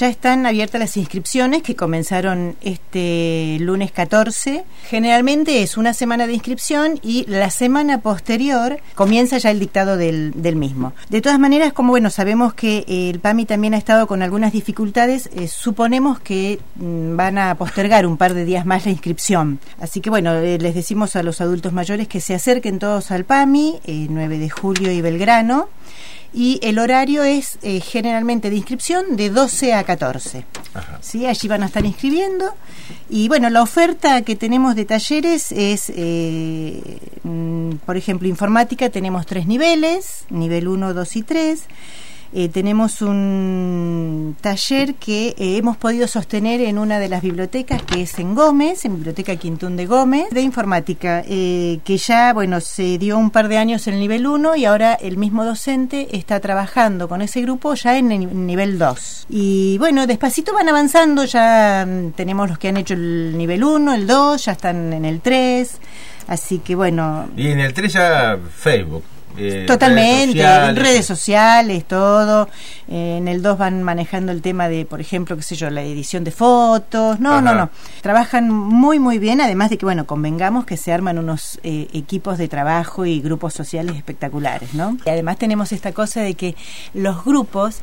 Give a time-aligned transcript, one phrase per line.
[0.00, 4.64] ya están abiertas las inscripciones que comenzaron este lunes 14.
[4.88, 10.32] Generalmente es una semana de inscripción y la semana posterior comienza ya el dictado del,
[10.56, 10.94] mismo.
[11.10, 15.28] De todas maneras, como bueno, sabemos que el PAMI también ha estado con algunas dificultades,
[15.36, 19.60] eh, suponemos que mm, van a postergar un par de días más la inscripción.
[19.80, 23.26] Así que bueno, eh, les decimos a los adultos mayores que se acerquen todos al
[23.26, 25.68] PAMI, 9 de julio y Belgrano
[26.32, 30.44] y el horario es eh, generalmente de inscripción de 12 a 14.
[31.00, 31.26] ¿sí?
[31.26, 32.54] Allí van a estar inscribiendo.
[33.08, 39.26] Y bueno, la oferta que tenemos de talleres es, eh, mm, por ejemplo, informática tenemos
[39.26, 41.60] tres niveles, nivel 1, 2 y 3.
[42.32, 48.02] Eh, tenemos un taller que eh, hemos podido sostener en una de las bibliotecas que
[48.02, 52.98] es en Gómez, en Biblioteca Quintún de Gómez, de informática, eh, que ya, bueno, se
[52.98, 56.38] dio un par de años en el nivel 1 y ahora el mismo docente está
[56.38, 59.26] trabajando con ese grupo ya en el nivel 2.
[59.28, 63.92] Y bueno, despacito van avanzando, ya mm, tenemos los que han hecho el nivel 1,
[63.92, 65.78] el 2, ya están en el 3.
[66.28, 67.28] Así que bueno.
[67.36, 69.02] Y en el 3 ya Facebook.
[69.36, 72.48] Eh, Totalmente, redes sociales, redes sociales todo.
[72.88, 75.82] Eh, en el 2 van manejando el tema de, por ejemplo, qué sé yo, la
[75.82, 77.20] edición de fotos.
[77.20, 77.70] No, no, no.
[78.02, 82.38] Trabajan muy, muy bien, además de que, bueno, convengamos que se arman unos eh, equipos
[82.38, 84.96] de trabajo y grupos sociales espectaculares, ¿no?
[85.04, 86.56] Y además tenemos esta cosa de que
[86.94, 87.82] los grupos,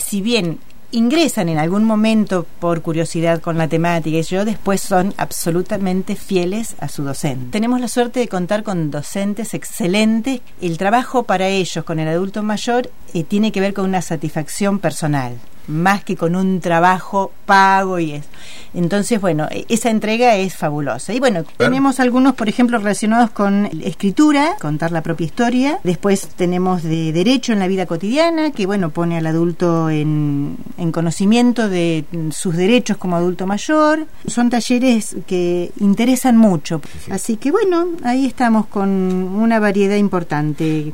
[0.00, 0.58] si bien
[0.92, 6.76] ingresan en algún momento por curiosidad con la temática y yo después son absolutamente fieles
[6.78, 7.50] a su docente.
[7.50, 10.40] Tenemos la suerte de contar con docentes excelentes.
[10.60, 14.78] El trabajo para ellos con el adulto mayor eh, tiene que ver con una satisfacción
[14.78, 18.28] personal más que con un trabajo pago y eso.
[18.74, 21.12] Entonces, bueno, e, esa entrega es fabulosa.
[21.12, 25.78] Y bueno, tenemos algunos, por ejemplo, relacionados con escritura, contar la propia historia.
[25.84, 30.92] Después tenemos de derecho en la vida cotidiana, que bueno, pone al adulto en, en
[30.92, 34.06] conocimiento de sus derechos como adulto mayor.
[34.26, 36.80] Son talleres que interesan mucho.
[37.10, 40.90] Así que bueno, ahí estamos con una variedad importante.